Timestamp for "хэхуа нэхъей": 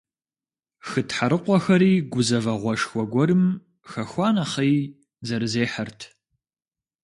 3.89-4.77